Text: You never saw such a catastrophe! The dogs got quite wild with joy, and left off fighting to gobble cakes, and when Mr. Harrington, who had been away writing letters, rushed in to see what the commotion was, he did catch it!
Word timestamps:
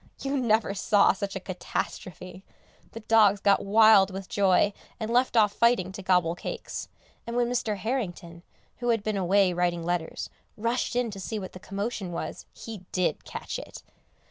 You 0.23 0.35
never 0.35 0.73
saw 0.73 1.13
such 1.13 1.35
a 1.35 1.39
catastrophe! 1.39 2.43
The 2.93 3.01
dogs 3.01 3.39
got 3.39 3.57
quite 3.57 3.67
wild 3.67 4.09
with 4.09 4.27
joy, 4.29 4.73
and 4.99 5.11
left 5.13 5.37
off 5.37 5.53
fighting 5.53 5.91
to 5.91 6.01
gobble 6.01 6.33
cakes, 6.33 6.89
and 7.27 7.35
when 7.35 7.47
Mr. 7.47 7.77
Harrington, 7.77 8.41
who 8.77 8.89
had 8.89 9.03
been 9.03 9.15
away 9.15 9.53
writing 9.53 9.83
letters, 9.83 10.31
rushed 10.57 10.95
in 10.95 11.11
to 11.11 11.19
see 11.19 11.37
what 11.37 11.53
the 11.53 11.59
commotion 11.59 12.11
was, 12.11 12.47
he 12.51 12.79
did 12.91 13.25
catch 13.25 13.59
it! 13.59 13.83